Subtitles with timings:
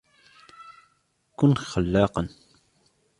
[1.37, 2.27] كُن خلاقاً.